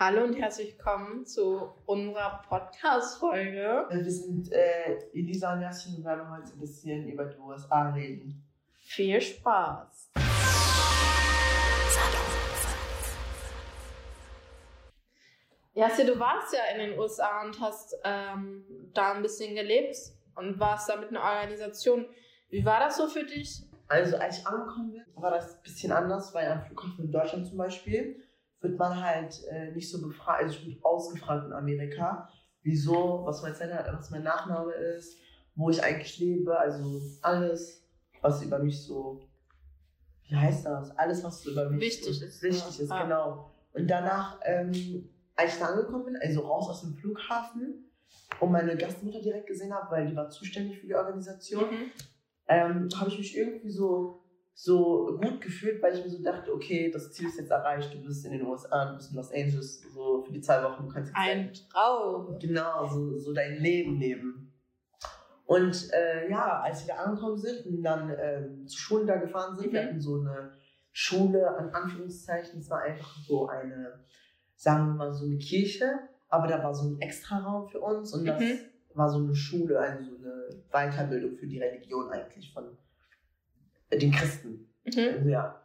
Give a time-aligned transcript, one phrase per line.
[0.00, 3.88] Hallo und herzlich willkommen zu unserer Podcast-Folge.
[3.90, 8.46] Wir sind äh, Elisa und Jasmin und werden heute ein bisschen über die USA reden.
[8.76, 10.12] Viel Spaß!
[15.74, 19.96] Jassi, du warst ja in den USA und hast ähm, da ein bisschen gelebt
[20.36, 22.06] und warst da mit einer Organisation.
[22.50, 23.64] Wie war das so für dich?
[23.88, 27.48] Also als ich angekommen bin, war das ein bisschen anders, weil am Flughafen in Deutschland
[27.48, 28.22] zum Beispiel
[28.60, 32.28] wird man halt äh, nicht so befragt, also ich wurde ausgefragt in Amerika,
[32.62, 35.16] wieso, was mein Center, was mein Nachname ist,
[35.54, 37.84] wo ich eigentlich lebe, also alles,
[38.20, 39.20] was über mich so,
[40.24, 40.90] wie heißt das?
[40.98, 42.84] Alles, was so über mich Wichtig ist, Wichtig ja.
[42.84, 43.02] ist, Ah.
[43.04, 43.50] genau.
[43.72, 47.90] Und danach, ähm, als ich da angekommen bin, also raus aus dem Flughafen
[48.40, 51.90] und meine Gastmutter direkt gesehen habe, weil die war zuständig für die Organisation, Mhm.
[52.48, 54.24] ähm, habe ich mich irgendwie so,
[54.60, 58.02] so gut gefühlt, weil ich mir so dachte, okay, das Ziel ist jetzt erreicht, du
[58.02, 60.88] bist in den USA, du bist in Los Angeles, so für die zwei Wochen, du
[60.92, 62.36] kannst jetzt Ein Traum.
[62.40, 64.52] genau, so, so dein Leben leben.
[65.46, 69.56] Und äh, ja, als wir da angekommen sind und dann ähm, zur Schule da gefahren
[69.56, 69.86] sind, wir Mhm.
[69.86, 70.52] hatten so eine
[70.92, 74.04] Schule, an Anführungszeichen, es war einfach so eine,
[74.56, 75.86] sagen wir mal, so eine Kirche,
[76.28, 78.58] aber da war so ein Extraraum für uns und das Mhm.
[78.94, 82.87] war so eine Schule, also so eine Weiterbildung für die Religion eigentlich von äh,
[83.92, 84.68] den Christen.
[84.84, 85.08] Mhm.
[85.16, 85.60] Also, ja.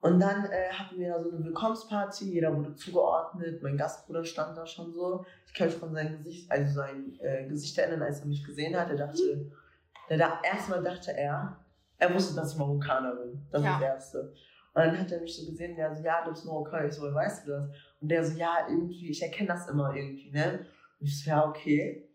[0.00, 4.56] Und dann äh, hatten wir da so eine Willkommensparty, jeder wurde zugeordnet, mein Gastbruder stand
[4.56, 5.24] da schon so.
[5.46, 8.76] Ich kann mich von seinem Gesicht, also sein äh, Gesicht erinnern, als er mich gesehen
[8.78, 8.88] hat.
[8.90, 9.50] Er dachte,
[10.08, 11.56] der da, erstmal dachte er,
[11.98, 13.40] er wusste, dass ich Marokkaner bin.
[13.50, 13.70] Das Ja.
[13.74, 14.18] ist das Erste.
[14.74, 16.84] Und dann hat er mich so gesehen, der so, ja, du bist Marokkaner.
[16.84, 17.68] Ich so, weißt du das?
[18.00, 20.66] Und der so, ja, irgendwie, ich erkenne das immer irgendwie, ne?
[21.00, 22.05] Und ich so, ja, okay.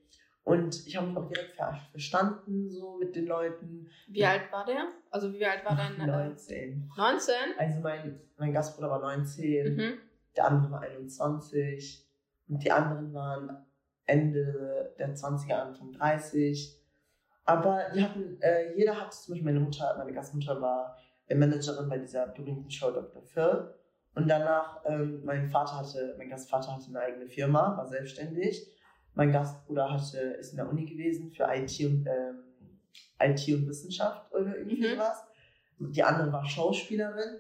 [0.44, 3.88] Und ich habe mich auch direkt ver verstanden, so mit den Leuten.
[4.08, 4.88] Wie alt war der?
[5.12, 6.00] Also wie alt war dein...
[6.00, 6.92] Äh, 19.
[6.98, 7.36] 19?
[7.58, 9.94] Also mein, mein Gastbruder war 19, Mhm.
[10.36, 12.08] der andere war 21
[12.50, 13.66] und die anderen waren
[14.06, 16.78] Ende der 20er, Anfang 30.
[17.46, 21.88] Aber die hatten, äh, jeder hatte zum Beispiel meine Mutter, meine Gastmutter war äh, Managerin
[21.88, 23.22] bei dieser berühmten Show Dr.
[23.24, 23.74] Phil.
[24.16, 28.68] Und danach, ähm, mein Vater hatte, mein Gastvater hatte eine eigene Firma, war selbstständig.
[29.14, 32.44] Mein Gastbruder hatte, ist in der Uni gewesen für IT und, ähm,
[33.22, 34.96] IT und Wissenschaft oder irgendwie Mhm.
[34.96, 35.24] sowas.
[35.80, 37.40] Die andere war Schauspielerin.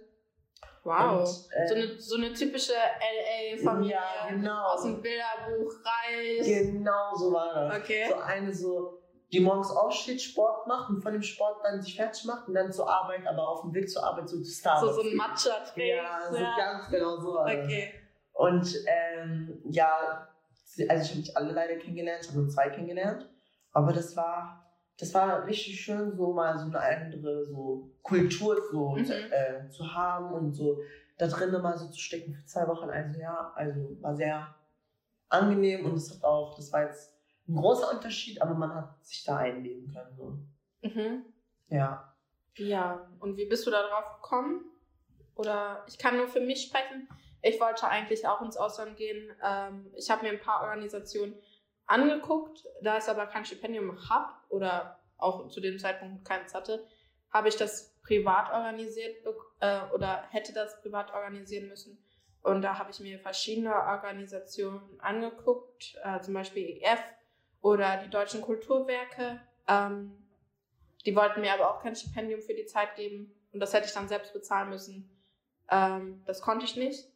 [0.83, 1.19] Wow.
[1.19, 3.93] Und, äh, so, eine, so eine typische LA-Familie.
[3.95, 4.63] Ja, genau.
[4.73, 6.43] Aus dem Bilderbuch reich.
[6.45, 7.77] Genau so war das.
[7.81, 8.05] Okay.
[8.09, 8.97] So eine so,
[9.31, 12.71] die morgens aufsteht, Sport macht und von dem Sport dann sich fertig macht und dann
[12.71, 14.95] zur Arbeit, aber auf dem Weg zur Arbeit so zu So, Starbucks.
[14.95, 15.97] so ein matcha trägt.
[16.03, 17.39] Ja, so ganz genau so.
[17.41, 17.93] Okay.
[18.33, 20.27] Und ähm, ja,
[20.89, 23.29] also ich habe nicht alle leider kennengelernt, ich habe nur zwei kennengelernt.
[23.73, 24.65] Aber das war,
[24.97, 29.05] das war richtig schön, so mal so eine andere so Kultur so Mhm.
[29.05, 30.79] zu, äh, zu haben und so
[31.17, 32.89] da drinnen mal so zu stecken für zwei Wochen.
[32.89, 34.55] Also ja, also war sehr
[35.29, 37.13] angenehm und es hat auch, das war jetzt
[37.47, 40.15] ein großer Unterschied, aber man hat sich da einleben können.
[40.15, 40.87] So.
[40.87, 41.25] Mhm.
[41.69, 42.15] Ja.
[42.55, 44.65] Ja, und wie bist du da drauf gekommen?
[45.35, 47.07] Oder ich kann nur für mich sprechen.
[47.41, 49.35] Ich wollte eigentlich auch ins Ausland gehen.
[49.43, 51.35] Ähm, ich habe mir ein paar Organisationen
[51.85, 56.87] angeguckt, da ich aber kein Stipendium habe oder auch zu dem Zeitpunkt keins hatte,
[57.31, 59.25] habe ich das privat organisiert
[59.59, 62.03] äh, oder hätte das privat organisieren müssen.
[62.43, 66.99] Und da habe ich mir verschiedene Organisationen angeguckt, äh, zum Beispiel EF
[67.61, 69.39] oder die Deutschen Kulturwerke.
[69.67, 70.17] Ähm,
[71.05, 73.93] die wollten mir aber auch kein Stipendium für die Zeit geben und das hätte ich
[73.93, 75.09] dann selbst bezahlen müssen.
[75.69, 77.10] Ähm, das konnte ich nicht.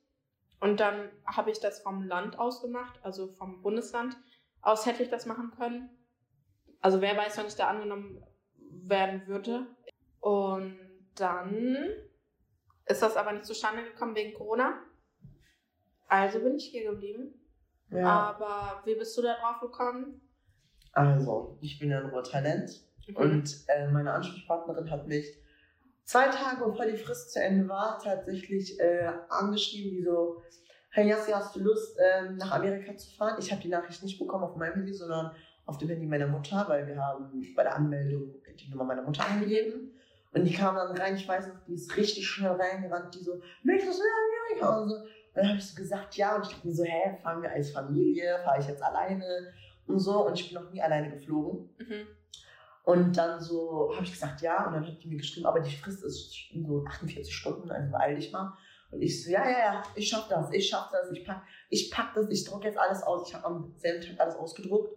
[0.65, 4.17] Und dann habe ich das vom Land aus gemacht, also vom Bundesland
[4.63, 5.91] aus hätte ich das machen können.
[6.81, 8.25] Also wer weiß, wann ich da angenommen
[8.57, 9.67] werden würde.
[10.21, 10.75] Und
[11.17, 11.87] dann
[12.87, 14.81] ist das aber nicht zustande gekommen wegen Corona.
[16.07, 17.35] Also bin ich hier geblieben.
[17.91, 18.07] ja.
[18.07, 20.19] Aber wie bist du da drauf gekommen?
[20.93, 22.71] Also, ich bin ja ein Rohrtalent.
[23.07, 23.15] Mhm.
[23.15, 25.27] Und äh, meine Ansprechpartnerin hat mich
[26.05, 30.41] zwei Tage bevor die Frist zu Ende war, tatsächlich äh, angeschrieben, die so,
[30.91, 33.35] hey Jassi, hast du Lust, ähm, nach Amerika zu fahren?
[33.39, 35.35] Ich habe die Nachricht nicht bekommen auf meinem Handy, sondern
[35.65, 39.27] auf dem Handy meiner Mutter, weil wir haben bei der Anmeldung die Nummer meiner Mutter
[39.27, 39.91] angegeben.
[40.33, 43.41] Und die kam dann rein, ich weiß noch, die ist richtig schnell reingerannt, die so,
[43.63, 44.81] möchtest du nach Amerika?
[44.81, 44.95] Und, so.
[44.95, 46.35] und dann habe ich so gesagt, ja.
[46.35, 48.39] Und ich dachte mir so, hä, fahren wir als Familie?
[48.43, 49.53] Fahre ich jetzt alleine?
[49.87, 50.27] Und so.
[50.27, 51.69] Und ich bin noch nie alleine geflogen.
[51.79, 52.07] Mhm.
[52.85, 54.67] Und dann so habe ich gesagt, ja.
[54.67, 58.15] Und dann hat die mir geschrieben, aber die Frist ist so 48 Stunden, also beeil
[58.15, 58.53] dich mal.
[58.91, 61.89] Und ich so, ja, ja, ja, ich schaff das, ich schaff das, ich pack, ich
[61.91, 63.27] pack das, ich drucke jetzt alles aus.
[63.27, 64.95] Ich habe am selben Tag alles ausgedruckt,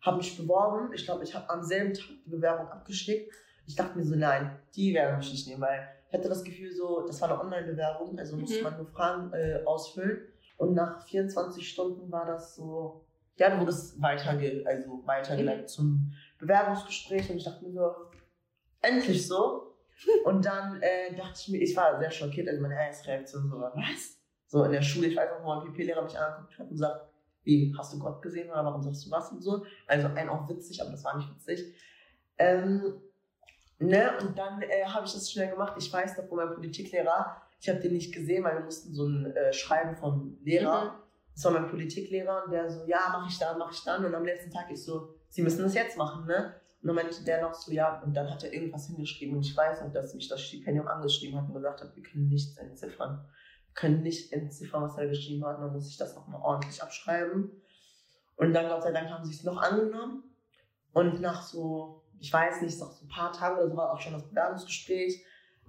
[0.00, 0.92] habe mich beworben.
[0.94, 3.32] Ich glaube, ich habe am selben Tag die Bewerbung abgeschickt.
[3.66, 6.72] Ich dachte mir so, nein, die werden mich nicht nehmen, weil ich hatte das Gefühl
[6.72, 8.62] so, das war eine Online-Bewerbung, also musste Mhm.
[8.64, 10.20] man nur Fragen äh, ausfüllen.
[10.56, 13.04] Und nach 24 Stunden war das so,
[13.36, 15.68] ja, du wurdest weiterge also weitergeleitet Mhm.
[15.68, 17.94] zum Bewerbungsgespräch und ich dachte mir so,
[18.82, 19.74] endlich so.
[20.24, 23.58] Und dann äh, dachte ich mir, ich war sehr schockiert, also meine erste Reaktion so,
[23.58, 24.18] war, was?
[24.46, 27.06] So in der Schule, ich weiß auch, wo mein PP-Lehrer mich angeguckt hat und sagt,
[27.44, 29.64] wie, hast du Gott gesehen oder warum sagst du was und so?
[29.86, 31.74] Also ein auch witzig, aber das war nicht witzig.
[32.38, 33.00] Ähm,
[33.78, 35.74] ne, und dann äh, habe ich das schnell gemacht.
[35.78, 39.06] Ich weiß noch, wo mein Politiklehrer, ich habe den nicht gesehen, weil wir mussten so
[39.06, 40.84] ein äh, Schreiben vom Lehrer.
[40.84, 40.90] Mhm.
[41.34, 44.04] Das war mein Politiklehrer und der so, ja, mache ich dann, mache ich dann.
[44.04, 46.54] Und am letzten Tag ich so, Sie müssen das jetzt machen, ne?
[46.80, 49.36] Und dann meinte der noch so, ja, und dann hat er irgendwas hingeschrieben.
[49.36, 52.28] Und ich weiß noch, dass mich das Stipendium angeschrieben hat und gesagt hat, wir können
[52.28, 53.22] nichts entziffern.
[53.66, 55.58] Wir können nicht entziffern, was er geschrieben hat.
[55.58, 57.50] Und dann muss ich das nochmal ordentlich abschreiben.
[58.36, 60.24] Und dann, Gott sei Dank, haben sie es noch angenommen.
[60.94, 64.00] Und nach so, ich weiß nicht, nach so ein paar Tagen oder so war auch
[64.00, 65.22] schon das Bewerbungsgespräch.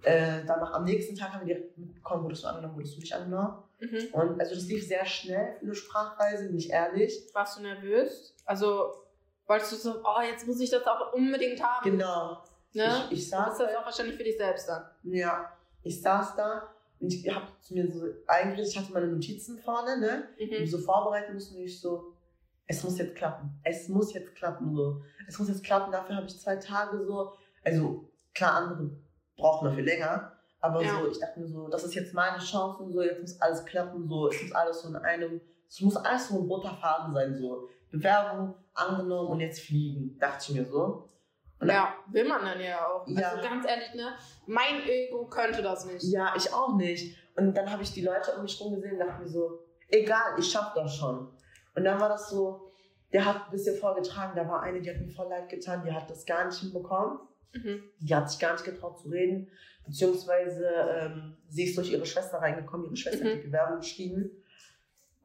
[0.03, 3.13] Äh, danach am nächsten Tag haben wir direkt mitbekommen, wurdest du angenommen, wurdest du nicht
[3.13, 3.63] angenommen.
[3.81, 4.13] Mhm.
[4.13, 7.29] Und also das lief sehr schnell für eine Sprachreise, bin ich ehrlich.
[7.33, 8.33] Warst du nervös?
[8.45, 9.06] Also
[9.47, 11.91] wolltest du so, oh, jetzt muss ich das auch unbedingt haben.
[11.91, 12.43] Genau.
[12.73, 13.07] Ne?
[13.09, 14.83] Ich, ich Du saß machst das da, auch wahrscheinlich für dich selbst dann.
[15.03, 15.51] ja,
[15.83, 16.67] ich saß da
[16.99, 20.63] und ich habe zu mir so eingerichtet, ich hatte meine Notizen vorne, ne, die Mhm.
[20.63, 22.13] ich so vorbereiten musste und ich so,
[22.67, 23.57] es muss jetzt klappen.
[23.63, 25.01] Es muss jetzt klappen, so.
[25.27, 27.33] Es muss jetzt klappen, dafür habe ich zwei Tage so,
[27.63, 28.89] also klar, andere
[29.37, 30.99] brauchen dafür länger, aber Ja.
[30.99, 33.63] so, ich dachte mir so, das ist jetzt meine Chance und so, jetzt muss alles
[33.65, 35.39] klappen, so, es muss alles so in einem,
[35.69, 37.69] es muss alles so ein roter Faden sein, so.
[37.91, 41.09] Bewerbung angenommen und jetzt fliegen, dachte ich mir so.
[41.59, 43.07] Und Ja, will man dann ja auch.
[43.07, 43.29] Ja.
[43.29, 44.13] Also ganz ehrlich, ne?
[44.45, 46.03] Mein Ego könnte das nicht.
[46.03, 47.17] Ja, ich auch nicht.
[47.35, 50.37] Und dann habe ich die Leute um mich rum gesehen und dachte mir so, egal,
[50.37, 51.29] ich schaff das schon.
[51.75, 52.71] Und dann war das so,
[53.13, 55.91] der hat ein bisschen vorgetragen, da war eine, die hat mir voll leid getan, die
[55.91, 57.19] hat das gar nicht hinbekommen.
[57.53, 57.83] Mhm.
[58.01, 59.49] Die hat sich gar nicht getraut zu reden,
[59.85, 63.29] beziehungsweise ähm, sie ist durch ihre Schwester reingekommen, ihre Schwester Mhm.
[63.29, 64.31] hat die Bewerbung geschrieben.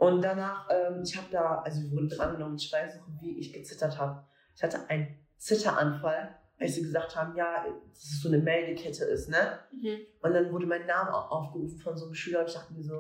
[0.03, 3.53] Und danach, ähm, ich habe da, also wir wurden drangenommen, ich weiß noch, wie ich
[3.53, 4.25] gezittert habe.
[4.57, 5.07] Ich hatte einen
[5.37, 9.61] Zitteranfall, als sie gesagt haben, ja, dass es so eine Meldekette ist, ne?
[9.73, 9.99] Mhm.
[10.23, 12.83] Und dann wurde mein Name au- aufgerufen von so einem Schüler und ich dachte mir
[12.83, 12.97] so,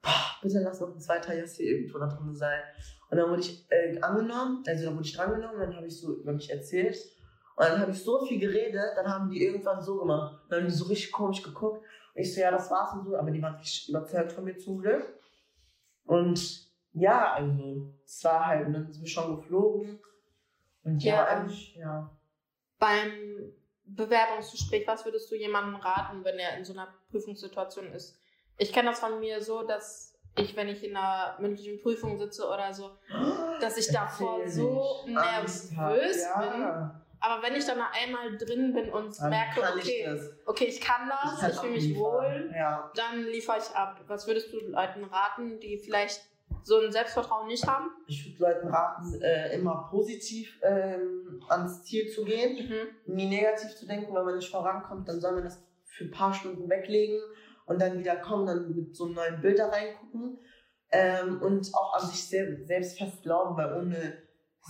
[0.00, 2.60] boah, bitte lass noch ein zweiter Yassi irgendwo da drin sein.
[3.10, 6.14] Und dann wurde ich äh, angenommen, also dann wurde ich drangenommen, dann habe ich so
[6.18, 6.96] über mich erzählt.
[7.56, 10.40] Und dann habe ich so viel geredet, dann haben die irgendwann so gemacht.
[10.48, 11.84] Dann haben die so richtig komisch geguckt.
[12.14, 14.56] Und ich so, ja, das war's und so, aber die waren richtig überzeugt von mir
[14.56, 15.18] zum Glück.
[16.04, 19.98] Und ja, also, es war halt, und dann sind wir schon geflogen.
[20.84, 22.10] Und ja, Ja, eigentlich, ja.
[22.78, 23.52] Beim
[23.84, 28.18] Bewerbungsgespräch, was würdest du jemandem raten, wenn er in so einer Prüfungssituation ist?
[28.58, 32.48] Ich kenne das von mir so, dass ich, wenn ich in einer mündlichen Prüfung sitze
[32.48, 32.90] oder so,
[33.60, 35.70] dass ich davor so nervös
[36.22, 37.02] ja.
[37.24, 40.80] Aber wenn ich dann einmal drin bin und Dann merke, kann ich okay, okay, ich
[40.80, 42.90] kann das, kann ich fühle mich wohl, Ja.
[42.96, 44.00] dann liefere ich ab.
[44.08, 46.20] Was würdest du Leuten raten, die vielleicht
[46.64, 47.90] so ein Selbstvertrauen nicht haben?
[48.08, 53.14] Ich würde Leuten raten, äh, immer positiv ähm, ans Ziel zu gehen, Mhm.
[53.14, 54.14] nie negativ zu denken.
[54.14, 57.20] Wenn man nicht vorankommt, dann soll man das für ein paar Stunden weglegen
[57.66, 60.38] und dann wieder kommen, dann mit so einem neuen Bild da reingucken.
[60.90, 64.18] Ähm, und auch an sich sel selbst fest glauben, weil ohne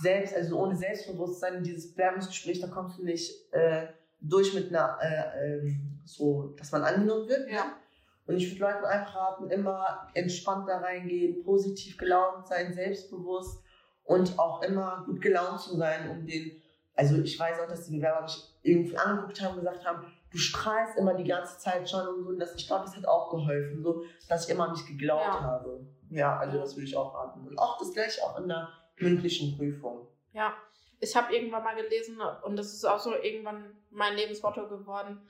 [0.01, 3.87] selbst, also ohne Selbstbewusstsein in dieses Bewerbungsgespräch, da kommst du nicht äh,
[4.19, 7.49] durch mit einer, äh, ähm, so, dass man angenommen wird.
[7.49, 7.77] Ja.
[8.25, 13.61] Und ich würde Leuten einfach raten, immer entspannt da reingehen, positiv gelaunt sein, selbstbewusst
[14.05, 16.61] und auch immer gut gelaunt zu sein, um den,
[16.95, 20.37] also ich weiß auch, dass die Bewerber mich irgendwie angeguckt haben und gesagt haben, du
[20.37, 23.29] strahlst immer die ganze Zeit schon und so, und das, ich glaube, das hat auch
[23.29, 25.41] geholfen, so, dass ich immer nicht geglaubt Ja.
[25.41, 25.85] habe.
[26.09, 27.45] Ja, also das würde ich auch raten.
[27.47, 28.69] Und auch das gleiche auch in der
[29.03, 30.07] mündlichen Prüfung.
[30.33, 30.53] Ja,
[30.99, 35.21] ich habe irgendwann mal gelesen und das ist auch so irgendwann mein Lebensmotto geworden.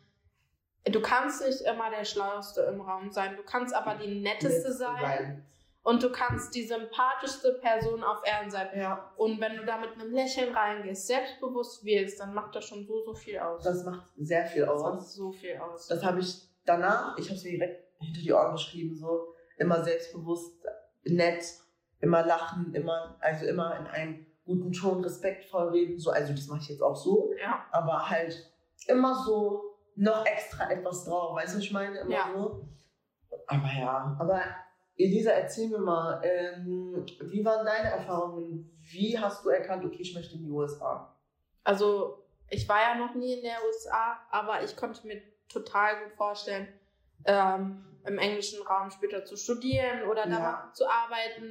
[0.85, 4.73] Du kannst nicht immer der Schlauste im Raum sein, du kannst aber die netteste Letzte
[4.73, 5.45] sein
[5.81, 8.67] und du kannst die sympathischste Person auf Erden sein.
[8.75, 12.85] Ja, Und wenn du da mit einem Lächeln reingehst, selbstbewusst wählst, dann macht das schon
[12.85, 13.63] so, so viel aus.
[13.63, 15.13] das macht sehr viel Das macht aus.
[15.13, 15.87] so viel aus.
[15.87, 19.83] Das habe ich danach, ich habe es mir direkt hinter die Ohren geschrieben, so immer
[19.83, 20.65] selbstbewusst,
[21.05, 21.43] nett,
[22.03, 26.59] immer lachen, immer, also immer in einem guten Ton respektvoll reden, so, also das mache
[26.61, 28.51] ich jetzt auch so, ja, aber halt
[28.87, 29.63] immer so
[29.95, 31.99] noch extra etwas drauf, weißt du, was ich meine?
[31.99, 32.29] Immer Ja.
[32.33, 32.67] so.
[33.47, 34.41] Aber ja, aber
[34.97, 38.69] Elisa, erzähl mir mal, ähm, wie waren deine Erfahrungen?
[38.91, 41.09] Wie hast du erkannt, okay, ich möchte in die USA?
[41.65, 42.19] also
[42.49, 46.67] ich war ja noch nie in der USA, aber ich konnte mir total gut vorstellen,
[47.25, 50.71] ähm, im englischen Raum später zu studieren oder da Ja.
[50.73, 51.49] zu arbeiten.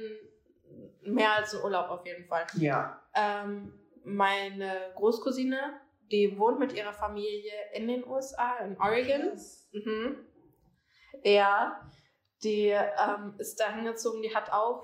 [1.05, 2.45] Mehr als ein Urlaub auf jeden Fall.
[2.55, 3.01] Ja.
[3.15, 5.79] Ähm, meine Großcousine,
[6.11, 9.37] die wohnt mit ihrer Familie in den USA, in Oregon.
[9.71, 10.17] Mhm.
[11.23, 11.89] Ja,
[12.43, 14.83] die ähm, ist da hingezogen, die hat auch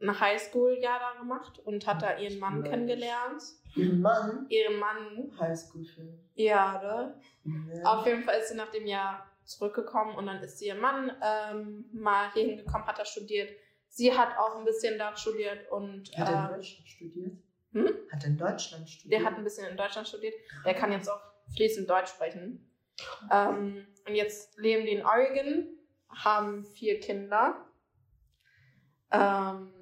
[0.00, 2.70] ein Highschool-Jahr da gemacht und hat da ihren Mann Mensch.
[2.70, 3.42] kennengelernt.
[3.74, 4.46] Ihren Mann?
[4.48, 6.18] Ihren Mann, Highschool-Film.
[6.34, 7.20] ja, ne?
[7.74, 7.82] Ja.
[7.84, 11.88] Auf jeden Fall ist sie nach dem Jahr zurückgekommen und dann ist ihr Mann ähm,
[11.92, 13.50] mal hier hingekommen, hat da studiert.
[13.96, 17.32] Sie hat auch ein bisschen da studiert und Hat er in ähm, Deutschland studiert?
[17.72, 17.88] Hm?
[18.12, 19.12] Hat in Deutschland studiert?
[19.22, 20.34] der hat ein bisschen in Deutschland studiert.
[20.66, 21.20] Der kann jetzt auch
[21.54, 22.70] fließend Deutsch sprechen.
[23.32, 25.68] Ähm, und jetzt leben die in Oregon,
[26.10, 27.64] haben vier Kinder.
[29.10, 29.72] Ähm,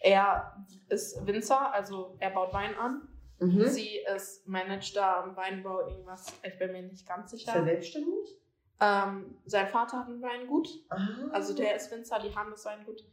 [0.00, 0.56] er
[0.88, 3.06] ist Winzer, also er baut Wein an.
[3.38, 3.66] Mhm.
[3.66, 7.64] Sie ist Managed da am Weinbau, irgendwas, ich bin mir nicht ganz Ist er sicher.
[7.64, 8.39] selbstständig?
[8.80, 10.96] Ähm, sein Vater hat ein Weingut, Ah.
[11.32, 13.04] also der ist Winzer, die haben das Weingut.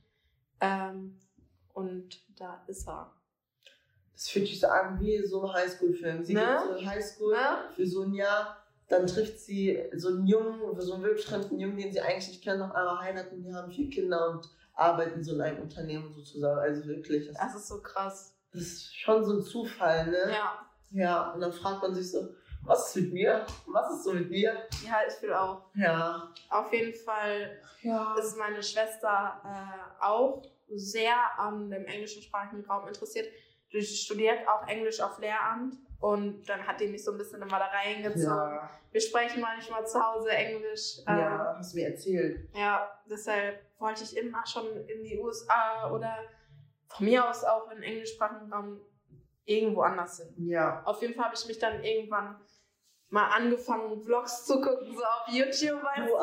[0.61, 1.19] Ähm,
[1.73, 3.11] und da ist er.
[4.13, 6.23] Das fühlt sich so an wie so ein Highschool-Film.
[6.23, 6.39] Sie Ne?
[6.41, 7.69] geht zur Highschool Ne?
[7.75, 8.57] für so ein Jahr,
[8.87, 12.59] dann trifft sie so einen Jungen, so einen wildfremden Jungen, den sie eigentlich nicht kennen,
[12.59, 16.59] noch einmal heiraten, die haben vier Kinder und arbeiten so in einem Unternehmen sozusagen.
[16.59, 18.33] Also wirklich, das, Das ist so krass.
[18.53, 20.31] das ist schon so ein Zufall, ne?
[20.31, 22.29] Ja, Ja, und dann fragt man sich so,
[22.67, 23.45] was ist mit mir?
[23.67, 24.67] Was ist so mit mir?
[24.85, 25.61] ja, ich will auch.
[25.75, 26.29] Ja.
[26.49, 28.15] Auf jeden Fall Ja.
[28.19, 33.27] ist meine Schwester äh, auch sehr an dem englischsprachigen Raum interessiert.
[33.71, 37.57] Die studiert auch Englisch auf Lehramt und dann hat die mich so ein bisschen immer
[37.59, 38.23] da reingezogen.
[38.23, 40.99] Ja, Wir sprechen manchmal zu Hause Englisch.
[41.07, 42.49] äh, ja, hast du mir erzählt.
[42.53, 46.15] ja, deshalb wollte ich immer schon in die USA oder
[46.87, 48.79] von mir aus auch in englischsprachigen Raum
[49.45, 50.47] irgendwo anders hin.
[50.49, 50.81] Ja.
[50.85, 52.39] Auf jeden Fall habe ich mich dann irgendwann
[53.09, 56.15] mal angefangen, Vlogs zu gucken, so auf YouTube, weißt du?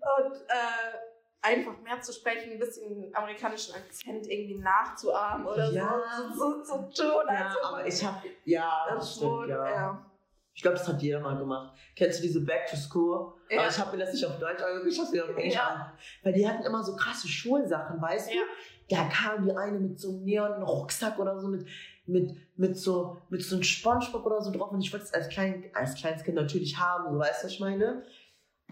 [0.00, 0.96] Und äh,
[1.42, 6.00] einfach mehr zu sprechen, ein bisschen amerikanischen Akzent irgendwie nachzuahmen oder Ja.
[6.34, 7.22] so, so, so zu tun.
[7.28, 9.68] Ja, als ob aber ich hab, ja, das stimmt, wohnt, ja.
[9.68, 10.06] ja.
[10.52, 11.74] Ich glaube, das hat jeder mal gemacht.
[11.96, 13.32] Kennst du diese Back to School?
[13.48, 13.60] Ja.
[13.60, 15.66] Aber ich habe mir das nicht auf Deutsch angeguckt, ich habe mir auf Englisch Ja.
[15.68, 15.92] an.
[16.22, 18.40] Weil die hatten immer so krasse Schulsachen, weißt Ja.
[18.40, 18.94] du?
[18.94, 21.66] Da kam die eine mit so einem Neon-Rucksack oder so, mit,
[22.06, 24.70] mit, mit so, mit so einem Spongebob oder so drauf.
[24.72, 27.52] Und ich wollte es als, klein, als kleines Kind natürlich haben, so weißt du, was
[27.52, 28.04] ich meine?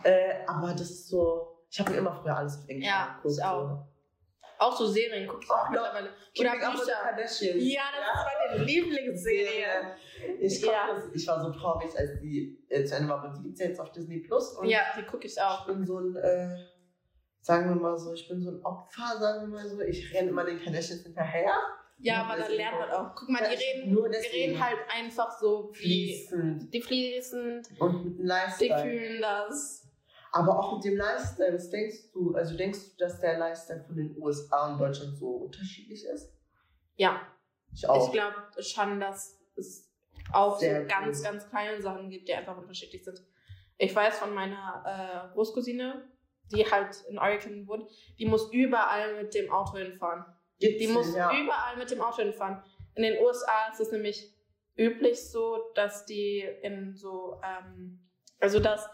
[0.04, 3.34] Äh, aber das ist so, ich habe mir immer früher alles auf Englisch Ja, angeguckt.
[3.38, 3.86] ich auch.
[4.60, 6.08] Auch so Serien gucke ich auch mittlerweile.
[6.34, 6.42] So.
[6.42, 6.92] Oder Bücher.
[7.00, 7.62] Kardashians.
[7.62, 9.66] Ja, das ist meine Lieblingsserie.
[10.40, 10.88] Ich, Ja.
[10.94, 13.22] das, ich war so traurig, als die äh, zu Ende war.
[13.22, 14.54] Aber die gibt es ja jetzt auf Disney Plus.
[14.56, 15.64] Und Ja, die gucke ich Ich auch.
[15.66, 16.56] bin so ein, äh,
[17.40, 19.80] sagen wir mal so, ich bin so ein Opfer, sagen wir mal so.
[19.80, 21.52] Ich renne immer den Kardashians hinterher.
[22.00, 22.56] Ja, aber da deswegen.
[22.58, 23.14] lernt man auch.
[23.16, 25.72] Guck mal, die reden, die reden halt einfach so.
[25.72, 26.72] Fließend.
[26.72, 28.82] Die fließend, Und mit dem die Lifestyle.
[28.82, 29.84] fühlen das.
[30.30, 32.34] Aber auch mit dem Lifestyle, was denkst du?
[32.34, 36.32] Also denkst du, dass der Lifestyle von den USA und Deutschland so unterschiedlich ist?
[36.96, 37.20] Ja,
[37.72, 38.06] Ich auch.
[38.06, 39.90] ich glaube schon, dass es
[40.32, 41.24] auch Sehr so ganz, gut.
[41.32, 43.20] ganz kleine Sachen gibt, die einfach unterschiedlich sind.
[43.78, 46.04] Ich weiß von meiner äh, Großcousine,
[46.52, 47.88] die halt in Oregon wohnt,
[48.18, 50.24] die muss überall mit dem Auto hinfahren.
[50.58, 51.30] Gibt's Die muss ja.
[51.32, 52.62] überall mit dem Auto hinfahren.
[52.94, 54.34] In den USA ist es nämlich
[54.76, 58.00] üblich so, dass die in so, ähm,
[58.40, 58.88] also dass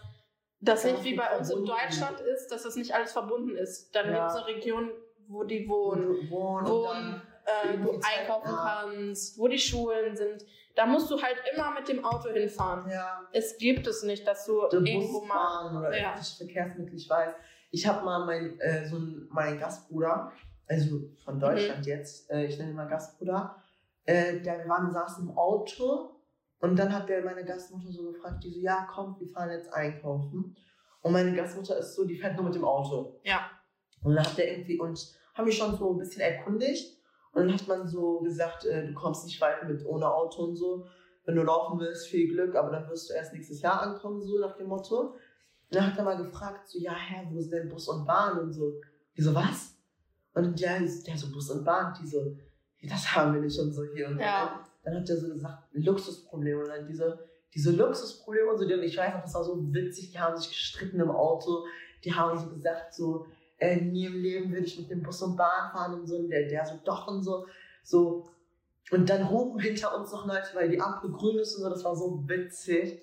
[0.61, 1.64] das nicht wie bei uns in.
[1.64, 3.94] Deutschland ist, dass das nicht alles verbunden ist.
[3.94, 4.26] Dann Ja.
[4.26, 4.90] gibt es eine Region,
[5.28, 8.80] wo die Wo wohnen, wohnen wohnen äh, wo du einkaufen ja.
[8.85, 10.44] kannst, wo die Schulen sind.
[10.75, 12.90] Da musst du halt immer mit dem Auto hinfahren.
[12.90, 15.76] ja, Es gibt es nicht, dass du der irgendwo Bus mal.
[15.78, 16.14] oder Ja.
[16.16, 17.35] Verkehrsmittel, ich weiß.
[17.71, 20.33] Ich habe mal mein, äh, so ein, meinen Gastbruder,
[20.66, 21.16] also Mhm.
[21.25, 23.56] von Deutschland jetzt, äh, ich nenne ihn mal Gastbruder,
[24.04, 26.11] äh, der, wir waren, saßen im Auto
[26.61, 29.73] und dann hat der meine Gastmutter so gefragt, die so, ja komm, wir fahren jetzt
[29.73, 30.56] einkaufen.
[31.02, 33.21] Und meine Gastmutter ist so, die fährt nur mit dem Auto.
[33.25, 33.50] Ja.
[34.02, 34.99] Und dann hat der irgendwie, und
[35.35, 36.99] haben mich schon so ein bisschen erkundigt.
[37.33, 40.56] Und dann hat man so gesagt, äh, du kommst nicht weit mit ohne Auto und
[40.56, 40.87] so.
[41.26, 44.38] Wenn du laufen willst, viel Glück, aber dann wirst du erst nächstes Jahr ankommen, so
[44.38, 45.09] nach dem Motto.
[45.09, 45.18] Und
[45.71, 48.52] dann hat er mal gefragt, so, ja, Herr, wo sind denn Bus und Bahn und
[48.52, 48.75] so.
[49.16, 49.74] Die so, was?
[50.35, 52.37] Und der, der so, Bus und Bahn, die so,
[52.83, 54.64] das haben wir nicht und so hier und Ja.
[54.83, 57.19] Dann hat er so gesagt, Luxusprobleme und dann diese,
[57.55, 60.37] diese Luxusprobleme und so, die- und ich weiß noch, das war so witzig, die haben
[60.37, 61.64] sich gestritten im Auto,
[62.05, 63.26] die haben so gesagt, so,
[63.59, 66.29] äh, nie im Leben würde ich mit dem Bus und Bahn fahren und so, und
[66.29, 67.47] der, der so, doch und so,
[67.83, 68.29] so.
[68.91, 71.85] Und dann hupen hinter uns noch Leute, weil die Ampel grün ist und so, das
[71.85, 73.00] war so witzig.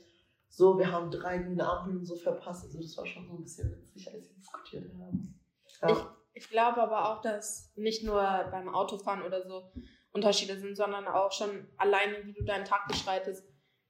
[0.49, 3.41] So, wir haben drei grüne Ampeln und so verpasst, also das war schon so ein
[3.41, 5.39] bisschen witzig, als wir diskutiert haben.
[5.81, 5.89] Ja.
[5.89, 5.97] Ich
[6.49, 8.21] glaube aber auch, dass nicht nur
[8.51, 9.71] beim Autofahren oder so
[10.11, 13.47] Unterschiede sind, sondern auch schon alleine, wie du deinen Tag beschreitest.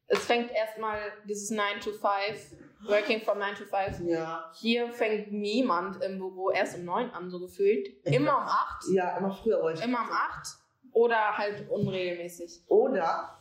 [0.07, 2.57] Es fängt erstmal dieses 9 to 5,
[2.87, 4.01] Working from 9 to 5.
[4.09, 4.51] ja.
[4.55, 7.87] Hier fängt niemand im Büro erst um 9 an, so gefühlt.
[8.05, 8.83] Immer um 8.
[8.93, 9.83] Ja, immer früher ich.
[9.83, 10.47] Immer um 8.
[10.93, 12.63] Oder halt unregelmäßig.
[12.67, 13.37] Oder,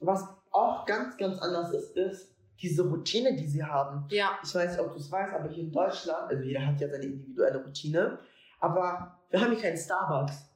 [0.00, 4.06] was auch ganz, ganz anders ist, ist, diese Routine, die sie haben.
[4.10, 4.38] Ja.
[4.42, 6.88] Ich weiß nicht, ob du es weißt, aber hier in Deutschland, also jeder hat ja
[6.88, 8.18] seine individuelle Routine,
[8.60, 10.48] aber wir haben hier keinen Starbucks.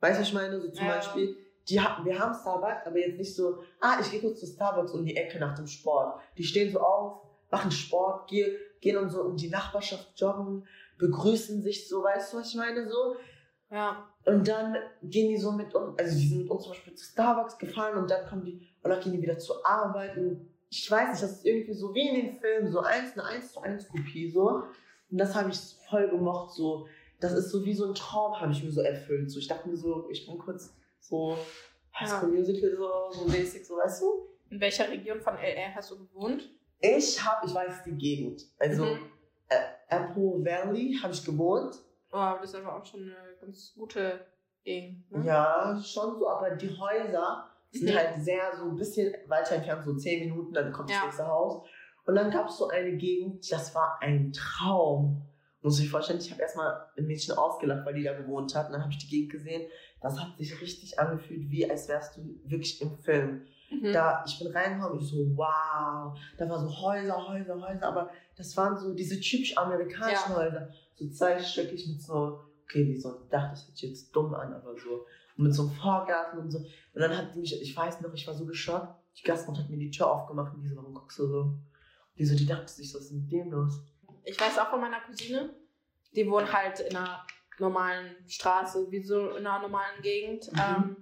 [0.00, 0.60] Weißt du, was ich meine?
[0.60, 0.96] So zum Ja.
[0.96, 1.36] Beispiel,
[1.68, 5.04] die wir haben Starbucks, aber jetzt nicht so, ah, ich gehe kurz zu Starbucks um
[5.04, 6.20] die Ecke nach dem Sport.
[6.36, 10.66] Die stehen so auf, machen Sport, gehen, gehen und so um die Nachbarschaft joggen,
[10.98, 12.88] begrüßen sich so, weißt du, was ich meine?
[12.88, 13.16] So.
[13.70, 14.06] Ja.
[14.24, 17.04] Und dann gehen die so mit uns, also die sind mit uns zum Beispiel zu
[17.04, 20.90] Starbucks gefahren und dann kommen die, und dann gehen die wieder zur Arbeit und ich
[20.90, 23.60] weiß nicht, das ist irgendwie so wie in den Filmen, so eins, eine eins zu
[23.60, 24.64] eins Kopie, so.
[25.10, 25.58] Und das habe ich
[25.88, 26.86] voll gemocht, so.
[27.20, 29.38] Das ist so wie so ein Traum, habe ich mir so erfüllt, so.
[29.38, 31.36] Ich dachte mir so, ich bin kurz so
[31.94, 34.28] High School Musical, so, so mäßig, so, weißt du?
[34.50, 36.50] In welcher Region von LA hast du gewohnt?
[36.80, 39.10] Ich habe, ich weiß die Gegend, also Mhm.
[39.48, 39.56] äh,
[39.88, 41.74] Apple Valley habe ich gewohnt.
[42.12, 44.26] Oh, aber das ist aber auch schon eine ganz gute
[44.62, 45.10] Gegend.
[45.10, 45.24] Ne?
[45.24, 47.96] Ja, schon so, aber die Häuser sind Mhm.
[47.96, 51.04] halt sehr so ein bisschen weiter entfernt, so zehn Minuten, dann kommt das Ja.
[51.06, 51.66] nächste Haus.
[52.04, 55.22] Und dann gab es so eine Gegend, das war ein Traum.
[55.66, 58.66] Muss ich vorstellen, ich habe erstmal ein Mädchen ausgelacht, weil die da gewohnt hat.
[58.66, 59.68] Und dann habe ich die Gegend gesehen.
[60.00, 63.42] Das hat sich richtig angefühlt, wie als wärst du wirklich im Film.
[63.72, 63.92] Mhm.
[63.92, 66.16] Da, ich bin reingekommen, ich so, wow.
[66.38, 70.36] Da war so Häuser, Häuser, Häuser, aber das waren so diese typisch amerikanischen Ja.
[70.36, 70.68] Häuser.
[70.94, 74.54] So zweistöckig mit so, okay, wie so ein Dach, das hört sich jetzt dumm an,
[74.54, 75.04] aber so.
[75.36, 76.58] Und mit so einem Vorgarten und so.
[76.58, 78.94] Und dann hat die mich, ich weiß noch, ich war so geschockt.
[79.18, 81.54] Die Gastmutter hat mir die Tür aufgemacht und die so, warum guckst du so?
[82.16, 83.80] Die so, die dachte sich, was ist mit dem los?
[84.28, 85.54] Ich weiß auch von meiner Cousine,
[86.12, 87.24] die wohnt halt in einer
[87.58, 90.52] normalen Straße, wie so in einer normalen Gegend.
[90.52, 90.58] Mhm.
[90.58, 90.96] Ähm,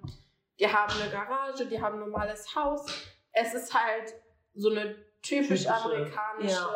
[0.60, 2.84] die haben eine Garage, die haben ein normales Haus.
[3.32, 4.14] Es ist halt
[4.54, 6.68] so eine typisch Typische, amerikanische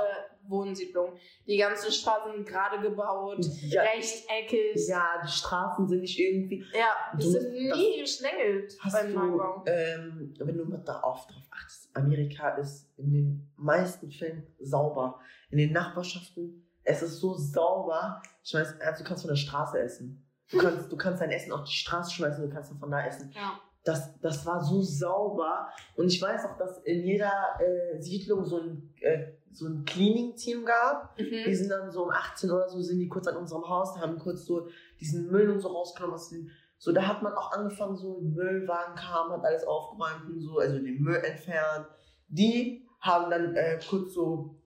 [0.48, 1.18] Wohnsiedlung.
[1.46, 4.88] Die ganzen Straßen sind gerade gebaut, Ja, rechteckig.
[4.88, 6.64] ja, die Straßen sind nicht irgendwie.
[6.72, 9.64] Ja, die sind nie geschlängelt beim du, Neubau.
[9.66, 15.18] ähm, wenn du mal da oft drauf achtest, Amerika ist in den meisten Fällen sauber.
[15.50, 18.22] In den Nachbarschaften, es ist so sauber.
[18.42, 20.24] Ich weiß, also du kannst von der Straße essen.
[20.50, 23.30] Du kannst, du kannst dein Essen auf die Straße schmeißen, du kannst von da essen.
[23.34, 23.58] Ja.
[23.84, 25.68] Das, das war so sauber.
[25.96, 30.64] Und ich weiß auch, dass in jeder äh, Siedlung so ein, äh, so ein Cleaning-Team
[30.66, 31.16] gab.
[31.16, 31.54] Die Mhm.
[31.54, 34.44] sind dann so um 18 oder so, sind die kurz an unserem Haus, haben kurz
[34.44, 34.68] so
[35.00, 36.14] diesen Müll und so rausgenommen.
[36.14, 40.40] Was den, so, da hat man auch angefangen, so Müllwagen kam, hat alles aufgeräumt und
[40.40, 41.86] so, also den Müll entfernt.
[42.28, 44.60] Die haben dann äh, kurz so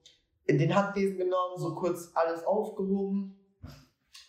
[0.45, 3.35] in den Handlesen genommen, so kurz alles aufgehoben.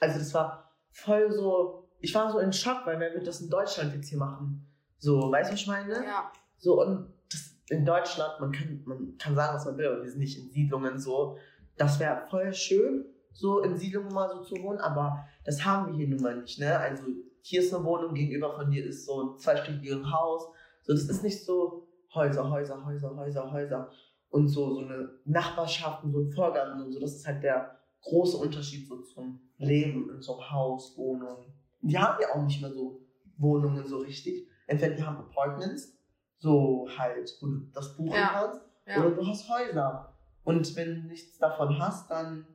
[0.01, 3.51] Also das war voll so, ich war so in Schock, weil wer wird das in
[3.51, 4.67] Deutschland jetzt hier machen?
[4.99, 5.93] So, weißt du, was ich meine?
[6.05, 6.33] Ja.
[6.57, 10.11] So, und das in Deutschland, man kann, man kann sagen, was man will, aber wir
[10.11, 11.37] sind nicht in Siedlungen so.
[11.77, 15.95] Das wäre voll schön, so in Siedlungen mal so zu wohnen, aber das haben wir
[15.95, 16.79] hier nun mal nicht, ne?
[16.79, 17.05] Also,
[17.47, 20.47] hier ist eine Wohnung, gegenüber von dir ist so ein zweistöckiges Haus.
[20.83, 23.91] So, das ist nicht so Häuser, Häuser, Häuser, Häuser, Häuser.
[24.31, 27.01] Und so, so eine Nachbarschaft und so ein Vorgarten und so.
[27.01, 31.53] Das ist halt der große Unterschied so zum Leben in so einem Haus, Wohnung.
[31.83, 33.03] Die haben ja auch nicht mehr so
[33.37, 34.49] Wohnungen so richtig.
[34.67, 35.99] Entweder die haben Apartments,
[36.39, 38.29] so halt, wo du das buchen Ja.
[38.33, 39.01] kannst, Ja.
[39.05, 40.15] oder du hast Häuser.
[40.45, 42.47] Und wenn du nichts davon hast, dann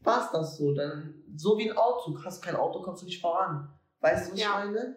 [0.00, 0.72] war's das so.
[0.72, 2.18] Dann, so wie ein Auto.
[2.24, 3.68] Hast kein Auto, kommst du nicht voran.
[4.02, 4.58] Weißt du, was Ja.
[4.64, 4.96] ich meine?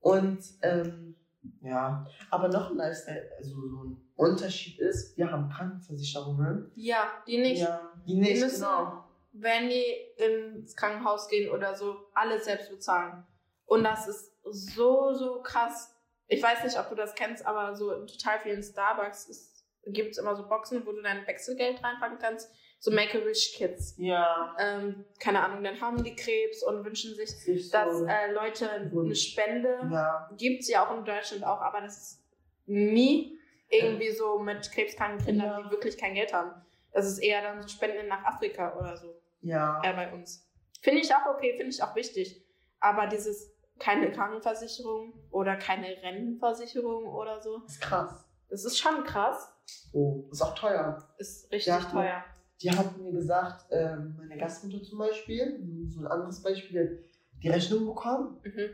[0.00, 1.16] Und, ähm,
[1.62, 2.06] ja.
[2.30, 6.70] Aber noch ein Lifestyle, also so ein Unterschied ist, wir haben Krankenversicherungen.
[6.76, 7.60] ja, die nicht.
[7.62, 9.04] Ja, die nicht, müssen- genau.
[9.32, 9.84] wenn die
[10.16, 13.24] ins Krankenhaus gehen oder so, alles selbst bezahlen.
[13.64, 15.94] Und das ist so, so krass.
[16.28, 20.18] Ich weiß nicht, ob du das kennst, aber so in total vielen Starbucks gibt es
[20.18, 22.50] immer so Boxen, wo du dein Wechselgeld reinpacken kannst.
[22.84, 23.94] So Make-A-Wish-Kids.
[23.98, 24.56] Ja.
[24.58, 29.14] Ähm, keine Ahnung, dann haben die Krebs und wünschen sich, so, dass äh, Leute eine
[29.14, 30.28] Spende ja.
[30.36, 32.22] gibt es ja auch in Deutschland auch, aber das ist
[32.66, 35.62] nie irgendwie so mit krebskranken Kindern, Ja.
[35.62, 36.50] die wirklich kein Geld haben.
[36.92, 39.80] Das ist eher dann so Spenden nach Afrika oder so Ja.
[39.84, 40.44] äh, bei uns.
[40.80, 42.44] Finde ich auch okay, finde ich auch wichtig.
[42.80, 48.24] Aber dieses keine Krankenversicherung oder keine Rentenversicherung oder so, ist krass.
[48.50, 49.52] das ist schon krass.
[49.92, 51.08] Oh, ist auch teuer.
[51.18, 51.78] Ist richtig Ja.
[51.78, 52.24] teuer.
[52.60, 57.04] Die hat mir gesagt, ähm, meine Gastmutter zum Beispiel, so ein anderes Beispiel,
[57.42, 58.70] die Rechnung bekommen, Mhm.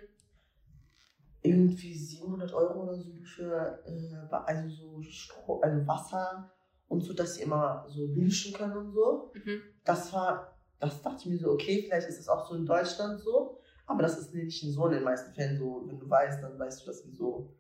[1.43, 6.51] irgendwie 700 Euro oder so für äh, also so Stro also Wasser
[6.89, 9.33] und so, dass sie immer so duschen können und so.
[9.35, 9.61] Mhm.
[9.85, 13.21] Das war, das dachte ich mir so, okay, vielleicht ist es auch so in Deutschland
[13.21, 15.85] so, aber das ist nicht so in den meisten Fällen so.
[15.87, 17.55] Wenn du weißt, dann weißt du, dass wir so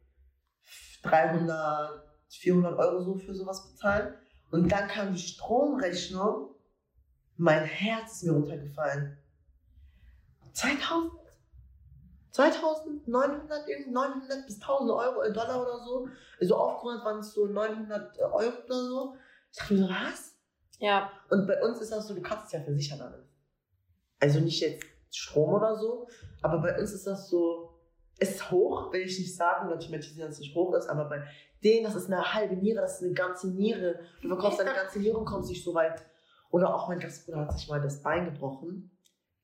[1.02, 4.14] 300, 400 Euro so für sowas bezahlen.
[4.50, 6.54] Und dann kam die Stromrechnung.
[7.36, 9.18] Mein Herz ist mir runtergefallen.
[10.52, 11.12] 2000?
[12.32, 16.08] 2900, irgendwie 900 bis 1000 Euro, äh, Dollar oder so.
[16.40, 19.16] Also aufgerundet waren es so 900 Euro oder so.
[19.50, 20.34] Ich dachte mir so, was?
[20.78, 21.10] Ja.
[21.30, 23.26] Und bei uns ist das so, du kannst es ja versichern alles.
[24.20, 26.08] Also nicht jetzt Strom oder so,
[26.42, 27.67] aber bei uns ist das so,
[28.18, 31.22] ist hoch, will ich nicht sagen, Leute thematisieren, dass es nicht hoch ist, aber bei
[31.62, 34.00] denen, das ist eine halbe Niere, das ist eine ganze Niere.
[34.22, 36.04] Du bekommst eine ganze Niere und kommst nicht so weit.
[36.50, 38.90] Oder auch mein Gastbruder hat sich mal das Bein gebrochen.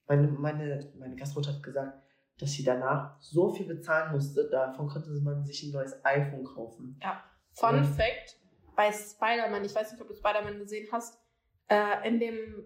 [0.07, 1.99] Meine, meine, meine Gastmutter hat gesagt,
[2.39, 6.99] dass sie danach so viel bezahlen musste, davon konnte man sich ein neues iPhone kaufen.
[7.03, 7.23] Ja.
[7.53, 7.83] Fun Ja.
[7.85, 8.39] Fact:
[8.75, 11.19] Bei Spider-Man, ich weiß nicht, ob du Spider-Man gesehen hast,
[11.69, 12.65] äh, in dem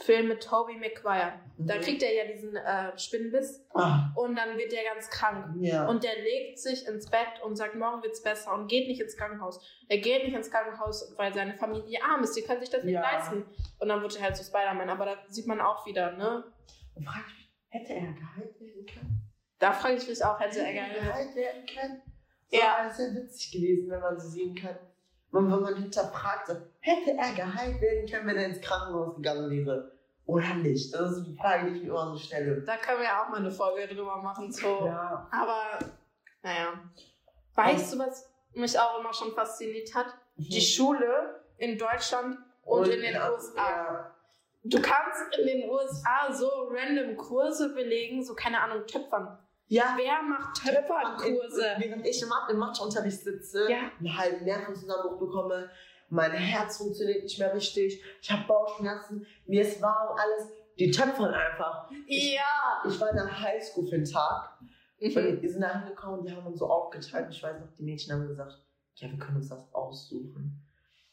[0.00, 1.80] Film mit Tobey Maguire, da Mhm.
[1.80, 5.56] kriegt er ja diesen äh, Spinnbiss Ah, und dann wird er ganz krank.
[5.60, 5.88] ja.
[5.88, 9.16] Und der legt sich ins Bett und sagt, morgen wird's besser und geht nicht ins
[9.16, 9.60] Krankenhaus.
[9.88, 12.34] Er geht nicht ins Krankenhaus, weil seine Familie arm ist.
[12.36, 13.00] Die können sich das nicht Ja.
[13.00, 13.44] leisten.
[13.80, 14.88] Und dann wird er halt zu Spider-Man.
[14.88, 16.44] Aber da sieht man auch wieder, ne?
[16.94, 19.22] Und frage ich mich, hätte er geheilt werden können?
[19.58, 22.02] Da frage ich mich auch, hätte er geheilt werden können?
[22.50, 22.84] So, Ja.
[22.84, 24.78] Das wäre witzig gewesen, wenn man so sehen kann.
[25.30, 29.50] Wenn, wenn man hinterfragt, so, hätte er geheilt werden können, wenn er ins Krankenhaus gegangen
[29.50, 29.92] wäre?
[30.24, 30.92] Oder nicht?
[30.94, 32.60] Das ist die Frage, die ich mir immer so stelle.
[32.62, 34.52] Da können wir auch mal eine Folge drüber machen.
[34.52, 34.84] So.
[34.84, 35.26] Ja.
[35.30, 35.78] Aber,
[36.42, 36.74] naja.
[37.54, 40.06] Weißt du, was mich auch immer schon fasziniert hat?
[40.36, 43.56] Die Schule in Deutschland und, in den ja, USA.
[43.56, 44.14] Ja.
[44.64, 49.38] Du kannst in den USA so random Kurse belegen, so keine Ahnung, Töpfern.
[49.68, 49.94] Ja.
[49.96, 51.62] Wer macht Töpferkurse?
[51.78, 53.90] Während ich im im Matheunterricht sitze, Ja.
[53.98, 55.70] einen halben Nervenzusammenbruch bekomme,
[56.10, 60.48] mein Herz funktioniert nicht mehr richtig, ich habe Bauchschmerzen, mir ist warm, alles.
[60.78, 61.90] Die töpfern einfach.
[62.06, 62.82] Ja.
[62.86, 64.58] Ich war in der Highschool für einen Tag
[65.00, 65.16] Mhm.
[65.16, 67.26] und wir sind da hingekommen, die haben uns so aufgeteilt.
[67.26, 68.52] Und ich weiß noch, die Mädchen haben gesagt,
[68.94, 70.64] ja, wir können uns das aussuchen.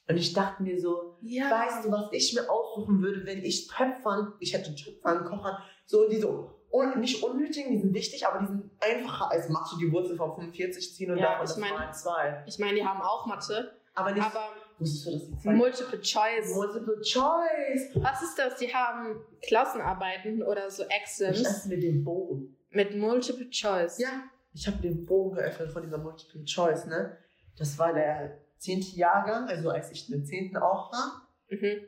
[0.08, 1.50] Und ich dachte mir so, Ja.
[1.50, 6.08] weißt du, was ich mir aussuchen würde, wenn ich Töpfern, ich hätte Töpfern, Kochern, so
[6.08, 9.78] die so un, nicht unnötigen, die sind wichtig, aber die sind einfacher als machst du
[9.78, 12.44] die Wurzel von 45 ziehen und Ja, davon ich das mein- mal zwei.
[12.48, 16.02] Ich meine, die haben auch Mathe, Aber nicht, aber wusstest du, dass die zwei Multiple
[16.02, 16.54] Choice.
[16.54, 17.90] Multiple Choice.
[17.96, 18.58] Was ist das?
[18.58, 22.58] Die haben Klassenarbeiten oder so Ich Exams esse mir den Bogen.
[22.72, 23.98] mit Multiple Choice.
[24.00, 24.24] Ja,
[24.54, 27.18] ich habe den Bogen geöffnet von dieser Multiple Choice, ne?
[27.58, 31.30] Das war der zehnte Jahrgang, also als ich in den zehnten auch war.
[31.50, 31.86] Mhm.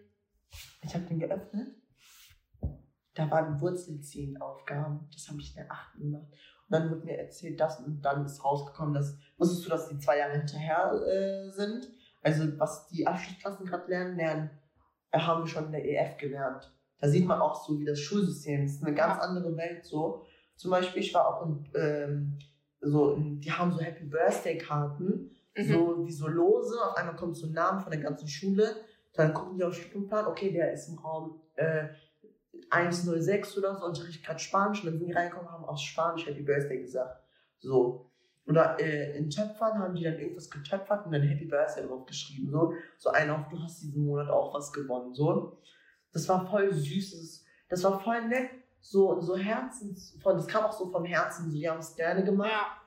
[0.83, 1.75] Ich habe den geöffnet.
[3.17, 5.07] Da waren Wurzelziehenaufgaben.
[5.11, 6.27] Das habe ich in der achten gemacht.
[6.31, 9.97] Und dann wurde mir erzählt, das und dann ist rausgekommen, dass, wusstest du, dass die
[9.97, 11.89] zwei Jahre hinterher äh, sind?
[12.21, 14.49] Also, was die Abschlussklassen gerade lernen, lernen,
[15.11, 16.71] äh, haben wir schon in der EF gelernt.
[16.99, 18.83] Da sieht man auch so, wie das Schulsystem ist.
[18.83, 20.25] Eine ganz andere Welt so.
[20.55, 22.39] Zum Beispiel, ich war auch in, ähm,
[22.81, 25.73] so, in, die haben so Happy Birthday Karten Mhm.
[25.73, 26.75] so wie so lose.
[26.83, 28.75] Auf einmal kommt so ein Name von der ganzen Schule.
[29.13, 31.87] Dann gucken die auf den Stundenplan, okay, der ist im Raum äh,
[32.69, 34.83] 106 oder so, unterrichtet gerade Spanisch.
[34.83, 37.21] Und dann sind die reingekommen, haben aus Spanisch Happy Birthday gesagt.
[37.59, 38.09] So.
[38.45, 42.49] Oder äh, in Töpfern haben die dann irgendwas getöpfert und dann Happy Birthday drauf geschrieben.
[42.49, 45.13] So, so ein auf, du hast diesen Monat auch was gewonnen.
[45.13, 45.57] So.
[46.13, 47.11] Das war voll süß.
[47.11, 48.49] Das, das war voll nett.
[48.79, 52.23] So, so Herzens, von, das kam auch so vom Herzen, so, die haben es gerne
[52.23, 52.49] gemacht.
[52.49, 52.77] Ja.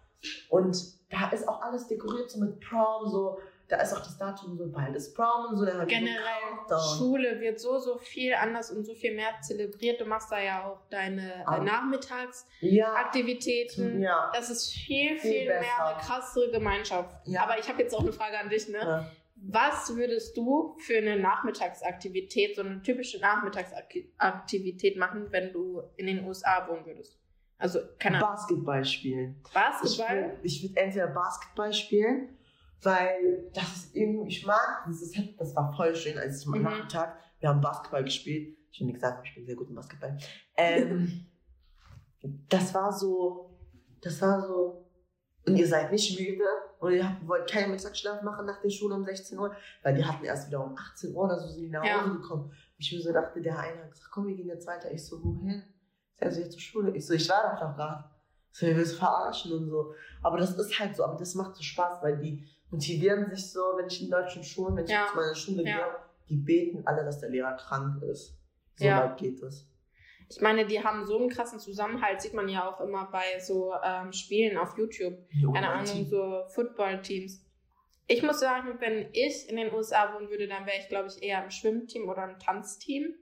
[0.48, 3.38] Und da ist auch alles dekoriert, so mit Prom, so,
[3.70, 6.18] da ist auch das Datum so, bald ist Prom und so, so Generell.
[6.98, 10.00] Schule wird so, so viel anders und so viel mehr zelebriert.
[10.00, 11.54] Du machst da ja auch deine Ah.
[11.54, 14.00] äh, Ja, Nachmittagsaktivitäten.
[14.00, 14.30] ja.
[14.34, 17.14] Das ist viel, Viel viel, mehr eine krassere Gemeinschaft.
[17.26, 17.42] Ja.
[17.44, 18.78] Aber ich habe jetzt auch eine Frage an dich, ne?
[18.78, 19.10] ja.
[19.42, 26.24] Was würdest du für eine Nachmittagsaktivität, so eine typische Nachmittagsaktivität machen, wenn du in den
[26.26, 27.18] USA wohnen würdest?
[27.56, 29.42] Also, keine Ahnung, Basketball spielen.
[29.54, 30.36] Basketball?
[30.42, 32.36] Ich würde entweder Basketball spielen,
[32.82, 36.62] weil das ist irgendwie, ich mag, ist, das war voll schön, als ich am Mhm.
[36.64, 38.56] Nachmittag, wir haben Basketball gespielt.
[38.72, 40.16] Ich will nicht gesagt, aber ich bin sehr gut im Basketball.
[40.56, 41.26] Ähm,
[42.48, 43.58] das war so,
[44.00, 44.86] das war so,
[45.46, 46.44] und ihr seid nicht müde
[46.78, 50.04] und ihr habt, wollt keinen Mittagsschlaf machen nach der Schule um 16 Uhr, weil die
[50.04, 52.14] hatten erst wieder um 18 Uhr oder so sind die nach Hause Ja.
[52.14, 52.44] gekommen.
[52.44, 54.90] Und ich mir so dachte, der eine hat gesagt, komm, wir gehen jetzt weiter.
[54.92, 55.62] Ich so, wohin?
[56.20, 56.94] Also jetzt zur Schule.
[56.94, 58.04] Ich so, ich war doch noch gerade.
[58.52, 59.94] So, ihr willst verarschen und so.
[60.22, 63.60] Aber das ist halt so, aber das macht so Spaß, weil die motivieren sich so,
[63.76, 65.06] wenn ich in deutschen Schulen, wenn ich Ja.
[65.10, 65.76] zu meiner Schule Ja.
[65.76, 65.86] gehe,
[66.28, 68.36] die beten alle, dass der Lehrer krank ist.
[68.76, 68.98] So Ja.
[69.00, 69.66] weit geht es.
[70.28, 73.72] Ich meine, die haben so einen krassen Zusammenhalt, sieht man ja auch immer bei so
[73.84, 75.18] ähm, Spielen auf YouTube.
[75.30, 76.06] Jo, Keine Ahnung, Team.
[76.08, 77.44] so Football-Teams.
[78.06, 81.20] Ich muss sagen, wenn ich in den USA wohnen würde, dann wäre ich, glaube ich,
[81.22, 83.14] eher im Schwimmteam oder im Tanzteam.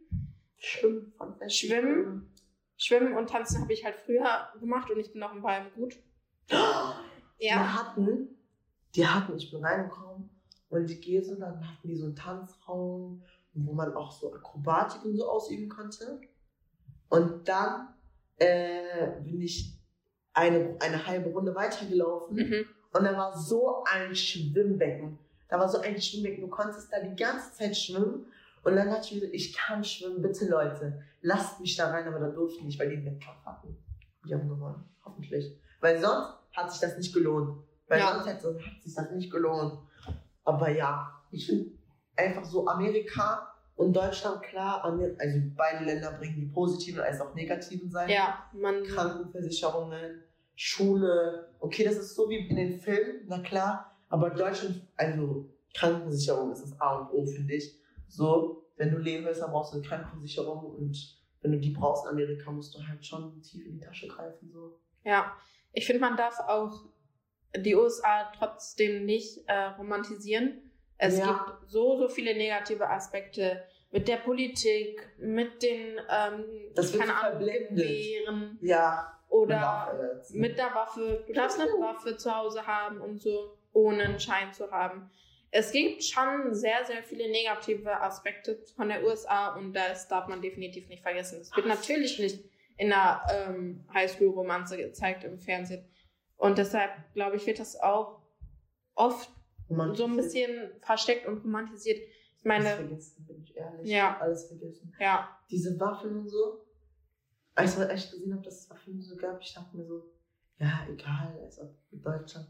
[0.56, 2.34] Schwimmen von Schwimmen?
[2.76, 5.94] Schwimmen und Tanzen habe ich halt früher gemacht und ich bin auch in beidem gut.
[6.50, 7.74] Die Ja.
[7.74, 8.37] hatten,
[8.98, 10.28] die hatten, ich bin reingekommen
[10.70, 13.22] und ich gehe so, dann hatten die so einen Tanzraum,
[13.54, 16.20] wo man auch so Akrobatik und so ausüben konnte.
[17.08, 17.94] Und dann
[18.36, 19.78] äh, bin ich
[20.34, 22.66] eine, eine halbe Runde weitergelaufen Mhm.
[22.92, 25.18] und da war so ein Schwimmbecken.
[25.48, 28.26] Da war so ein Schwimmbecken, du konntest da die ganze Zeit schwimmen.
[28.64, 32.06] Und dann dachte ich mir so, ich kann schwimmen, bitte Leute, lasst mich da rein,
[32.06, 33.76] aber da durfte ich nicht, weil die einen Wettkampf hatten.
[34.26, 35.56] Die haben gewonnen, hoffentlich.
[35.80, 37.62] Weil sonst hat sich das nicht gelohnt.
[37.88, 38.14] Weil Ja.
[38.14, 39.78] sonst hätte, hat sich das nicht gelohnt.
[40.44, 41.70] Aber ja, ich finde
[42.16, 47.90] einfach so Amerika und Deutschland klar, also beide Länder bringen die positiven als auch negativen
[47.90, 48.10] Seiten.
[48.12, 48.82] Ja, man.
[48.84, 50.22] Krankenversicherungen,
[50.56, 51.54] Schule.
[51.60, 53.96] Okay, das ist so wie in den Filmen, na klar.
[54.08, 57.78] Aber Deutschland, also Krankenversicherung ist das A und O, finde ich.
[58.08, 62.04] So, wenn du leben willst, dann brauchst du eine Krankenversicherung und wenn du die brauchst
[62.04, 64.50] in Amerika, musst du halt schon tief in die Tasche greifen.
[64.50, 64.80] So.
[65.04, 65.32] Ja,
[65.72, 66.86] ich finde, man darf auch
[67.56, 70.70] die USA trotzdem nicht äh, romantisieren.
[70.98, 71.26] Es Ja.
[71.26, 77.38] gibt so, so viele negative Aspekte mit der Politik, mit den, ähm, Das keine Ahnung.
[77.40, 80.34] Gewehren Ja, oder Waffe jetzt.
[80.34, 81.24] mit der Waffe.
[81.26, 85.10] Du darfst eine Waffe zu Hause haben und so, ohne einen Schein zu haben.
[85.50, 90.42] Es gibt schon sehr, sehr viele negative Aspekte von der USA und das darf man
[90.42, 91.40] definitiv nicht vergessen.
[91.40, 92.44] Es wird natürlich nicht
[92.76, 95.84] in einer ähm, Highschool-Romanze gezeigt im Fernsehen.
[96.38, 98.22] Und deshalb, glaube ich, wird das auch
[98.94, 99.30] oft
[99.68, 101.98] so ein bisschen versteckt und romantisiert.
[101.98, 103.90] Ich Alles meine, vergessen, bin ich ehrlich.
[103.90, 104.18] Ja.
[104.18, 104.94] Alles vergessen.
[104.98, 106.64] ja, Diese Waffen und so.
[107.54, 110.04] Als ich echt gesehen habe, dass es Waffen so gab, ich dachte mir so,
[110.58, 112.48] ja, egal, als ob in Deutschland.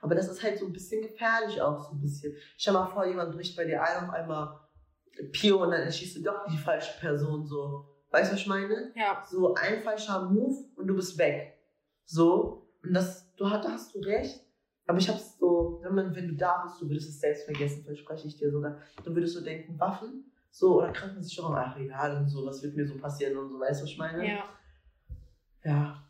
[0.00, 2.34] Aber das ist halt so ein bisschen gefährlich auch, so ein bisschen.
[2.56, 4.60] Stell mal vor, jemand bricht bei dir ein, auf einmal
[5.32, 7.86] Pio und dann erschießt du doch die falsche Person so.
[8.10, 8.92] Weißt du, was ich meine?
[8.94, 11.58] ja, So ein falscher Move und du bist weg.
[12.04, 12.55] So.
[12.86, 14.40] Und das, du hast, da hast du recht.
[14.86, 17.84] Aber ich hab's so, wenn, man, wenn du da bist, du würdest es selbst vergessen,
[17.84, 18.78] verspreche ich dir sogar.
[19.04, 22.86] Dann würdest du denken, Waffen, so, oder Krankenversicherung, ach egal und so, was wird mir
[22.86, 24.26] so passieren und so, weißt du, was ich meine?
[24.26, 24.44] ja.
[25.64, 26.02] Ja.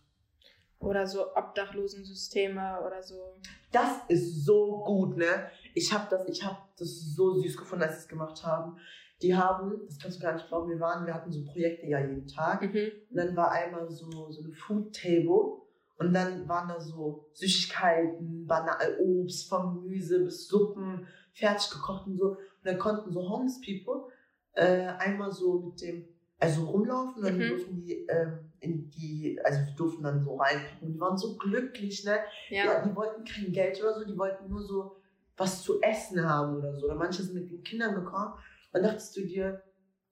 [0.78, 3.40] Oder so Obdachlosensysteme oder so.
[3.72, 5.50] Das ist so gut, ne?
[5.74, 8.76] Ich habe das, ich habe das so süß gefunden, als sie es gemacht haben.
[9.22, 12.00] Die haben, das kannst du gar nicht glauben, wir waren, wir hatten so Projekte ja
[12.00, 12.60] jeden Tag.
[12.60, 12.90] Mhm.
[13.10, 15.62] Und dann war einmal so, so eine Food Table.
[15.98, 22.18] Und dann waren da so Süßigkeiten, Bana Obst, von Gemüse bis Suppen, fertig gekocht und
[22.18, 22.28] so.
[22.30, 24.10] Und dann konnten so Homeless People
[24.52, 27.48] äh, einmal so mit dem, also rumlaufen und dann Mhm.
[27.48, 30.88] durften die ähm, in die, also wir durften dann so reinpacken.
[30.88, 32.18] Und die waren so glücklich, ne?
[32.50, 32.64] Ja.
[32.64, 34.96] Ja, die wollten kein Geld oder so, die wollten nur so
[35.38, 36.86] was zu essen haben oder so.
[36.86, 38.32] Oder manche sind mit den Kindern gekommen.
[38.72, 39.62] Und dachtest du dir,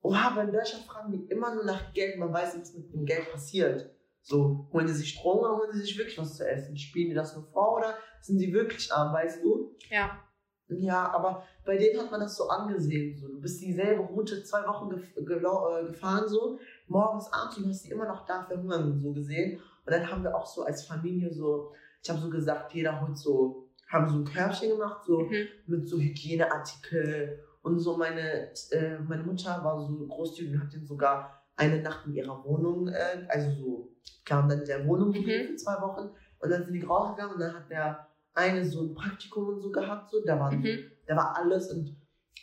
[0.03, 2.93] oha, aber in Deutschland fragen die immer nur nach Geld, man weiß nicht, was mit
[2.93, 3.91] dem Geld passiert.
[4.27, 6.77] So, holen die sich Strom oder holen die sich wirklich was zu essen?
[6.79, 9.77] Spielen die das nur vor oder sind die wirklich arm, weißt du?
[9.91, 10.19] ja.
[10.69, 13.15] Ja, aber bei denen hat man das so angesehen.
[13.19, 13.29] So.
[13.29, 16.59] Du bist dieselbe Route zwei Wochen gef äh, gefahren, so
[16.89, 19.61] morgens, abends und hast die immer noch da verhungern, so gesehen.
[19.85, 23.19] Und dann haben wir auch so als Familie so, ich habe so gesagt, jeder holt
[23.19, 25.47] so, haben so ein Körbchen gemacht, so Mhm.
[25.67, 27.99] mit so Hygieneartikel und so.
[27.99, 32.45] Meine, äh, meine Mutter war so großzügig und hat den sogar eine Nacht in ihrer
[32.45, 33.93] Wohnung, äh, also so,
[34.25, 36.11] kam dann in der Wohnung gegeben für zwei Wochen.
[36.41, 39.71] Und dann sind die rausgegangen und dann hat der eine so ein Praktikum und so
[39.71, 40.91] gehabt, so, da waren Mhm.
[41.07, 41.97] da war alles und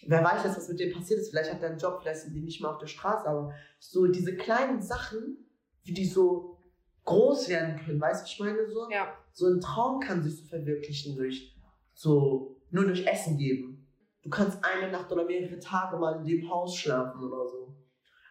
[0.07, 1.29] wer weiß jetzt, was mit dem passiert ist.
[1.31, 4.07] Vielleicht hat er einen Job, vielleicht sind die nicht mehr auf der Straße, aber so
[4.07, 5.37] diese kleinen Sachen,
[5.83, 6.57] wie die so
[7.03, 8.67] groß werden können, weißt du, was ich meine?
[8.69, 9.13] So, Ja.
[9.33, 11.55] so ein Traum kann sich so verwirklichen durch
[11.93, 13.87] so, nur durch Essen geben.
[14.23, 17.70] Du kannst eine Nacht oder mehrere Tage mal in dem Haus schlafen oder so.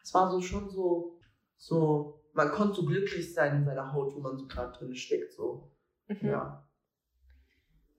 [0.02, 1.18] Es war so schon so,
[1.56, 5.32] so, man konnte so glücklich sein in seiner Haut, wo man so gerade drin steckt,
[5.32, 5.70] so.
[6.08, 6.28] Mhm.
[6.28, 6.66] Ja.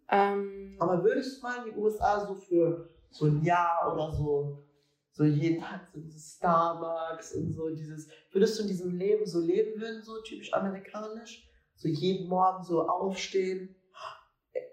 [0.10, 4.64] Ähm, Aber würdest du mal in die USA so für so ein Jahr oder so,
[5.12, 9.40] so jeden Tag so dieses Starbucks und so dieses, würdest du in diesem Leben so
[9.40, 11.48] leben würden, so typisch amerikanisch?
[11.76, 13.76] So jeden Morgen so aufstehen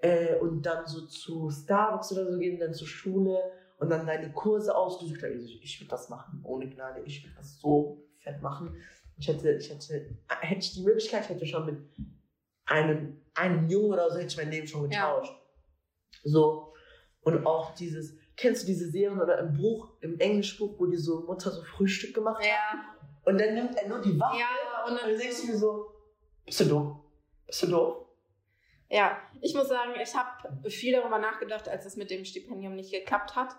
[0.03, 3.39] äh, und dann so zu Starbucks oder so gehen, dann zur Schule
[3.79, 5.39] und dann deine Kurse ausgesucht haben.
[5.39, 7.01] Ich, ich würde das machen, ohne Gnade.
[7.05, 8.77] Ich würde das so fett machen.
[9.17, 11.79] Ich hätte, ich hätte, hätte ich die Möglichkeit, ich hätte schon mit
[12.67, 15.15] einem, einem Jungen oder so hätte ich mein Leben schon Ja.
[15.17, 15.35] getauscht.
[16.25, 16.75] So.
[17.23, 21.21] Und auch dieses, kennst du diese Serien oder im Buch, im Englischbuch, wo die so
[21.23, 22.47] Mutter so Frühstück gemacht hat?
[22.47, 22.85] ja.
[23.25, 24.39] Und dann nimmt er nur die Waffe.
[24.39, 25.93] Ja, und Und dann dann denkst du mir so,
[26.47, 27.01] bist du dumm?
[27.47, 28.07] Bist du doof?
[28.89, 32.91] Ja, ich muss sagen, ich habe viel darüber nachgedacht, als es mit dem Stipendium nicht
[32.91, 33.55] geklappt hat.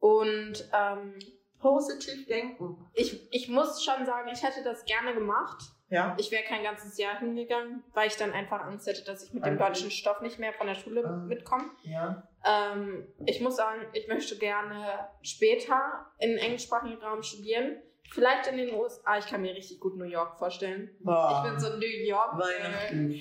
[0.00, 1.18] Und ähm,
[1.60, 2.76] Positiv denken.
[2.94, 5.60] ich, ich muss schon sagen, ich hätte das gerne gemacht.
[5.90, 6.14] Ja.
[6.18, 9.44] Ich wäre kein ganzes Jahr hingegangen, weil ich dann einfach Angst hätte, dass ich mit
[9.44, 11.26] dem deutschen Stoff nicht mehr von der Schule Mhm.
[11.26, 11.64] mitkomme.
[11.82, 12.22] Ja.
[12.44, 17.78] Ähm, ich muss sagen, ich möchte gerne später in englischsprachigen Raum studieren.
[18.10, 19.18] Vielleicht in den USA.
[19.18, 20.90] Ich kann mir richtig gut New York vorstellen.
[21.00, 21.42] Boah.
[21.44, 22.34] Ich bin so New York.
[22.34, 23.20] Äh, Weihnachten.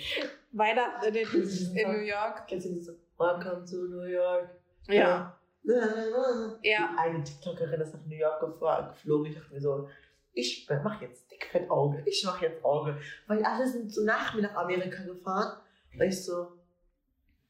[0.51, 2.47] Weihnachten in, in New York.
[2.47, 4.49] Kennst du diese Welcome to New York?
[4.87, 5.36] Ja.
[5.67, 6.95] Die Ja.
[6.97, 9.25] eine TikTokerin ist nach New York geflogen.
[9.31, 9.89] Ich dachte mir so,
[10.33, 12.03] ich mach jetzt dickfett Auge.
[12.05, 12.97] Ich mach jetzt Auge.
[13.27, 15.59] Weil alle sind so nach mir nach Amerika gefahren.
[15.93, 16.53] Und ich so,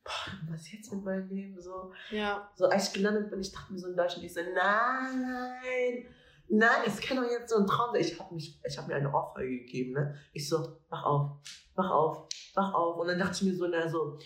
[0.03, 1.61] boah, was jetzt mit meinem Leben?
[1.61, 2.49] So, Ja.
[2.55, 6.05] so als ich gelandet bin, ich dachte mir so in Deutschland, ich so, nein,
[6.47, 8.01] nein, es kann doch jetzt so ein Traum sein.
[8.01, 10.15] Ich habe hab mir eine Ohrfeige gegeben, ne?
[10.33, 11.31] Ich so, wach auf,
[11.75, 12.97] wach auf, wach auf.
[12.97, 14.17] Und dann dachte ich mir so, na so,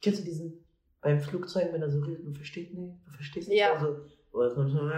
[0.00, 0.65] kennst du diesen,
[1.06, 3.72] beim Flugzeug, wenn er so redet, du verstehst nicht, du verstehst nicht, Ja.
[3.74, 4.00] also,
[4.32, 4.90] welcome to und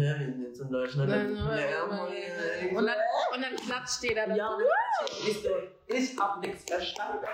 [0.00, 1.10] Herren, wir sind jetzt in Deutschland.
[1.10, 2.96] Und dann,
[3.34, 4.38] und dann klatscht jeder dazu.
[4.38, 5.48] ja, und ich so,
[5.86, 7.24] ich hab nichts verstanden.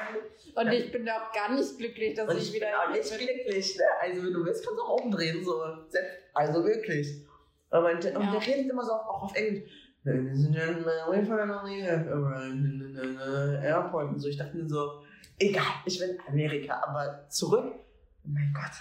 [0.55, 3.19] Und ich bin auch gar nicht glücklich, dass Und ich ich wieder bin auch nicht
[3.19, 3.85] glücklich, ne?
[4.01, 5.63] Also wenn du willst, kannst du auch umdrehen, so.
[6.35, 7.25] Also wirklich.
[7.71, 8.13] Und, man, und Ja.
[8.33, 9.71] der redet immer so auf, auch auf Englisch.
[10.05, 14.09] Ladies and gentlemen, we finally have arrived in the airport.
[14.09, 15.03] Und so, ich dachte mir so,
[15.39, 17.75] egal, ich in Amerika, aber zurück.
[18.25, 18.73] Oh mein Gott.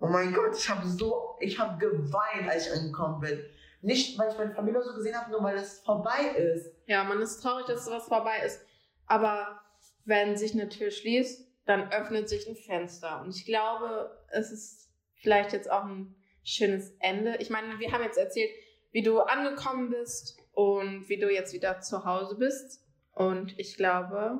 [0.00, 3.40] Oh mein Gott, ich habe so, ich habe geweint, als ich angekommen bin.
[3.80, 6.72] Nicht, weil ich meine Familie so gesehen habe, nur weil es vorbei ist.
[6.86, 8.60] Ja, man ist traurig, dass sowas vorbei ist.
[9.06, 9.60] Aber
[10.04, 13.20] wenn sich eine Tür schließt, dann öffnet sich ein Fenster.
[13.20, 17.36] Und ich glaube, es ist vielleicht jetzt auch ein schönes Ende.
[17.38, 18.50] Ich meine, wir haben jetzt erzählt,
[18.90, 22.82] wie du angekommen bist und wie du jetzt wieder zu Hause bist.
[23.12, 24.38] Und ich glaube,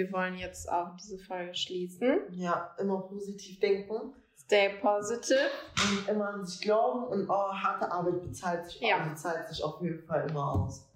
[0.00, 2.20] wir wollen jetzt auch diese Folge schließen.
[2.30, 4.14] Ja, immer positiv denken.
[4.38, 5.38] Stay positive.
[5.76, 9.04] Und immer an sich glauben und oh, harte Arbeit bezahlt sich, Ja.
[9.06, 10.86] bezahlt sich auf jeden Fall immer aus.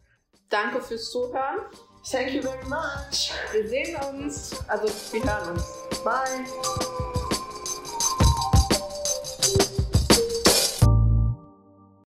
[0.48, 1.58] Danke fürs Zuhören.
[2.10, 3.32] Thank you very much.
[3.52, 6.02] Wir sehen uns, also wir hören uns.
[6.02, 7.23] Bye.